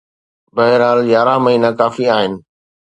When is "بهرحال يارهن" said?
0.55-1.39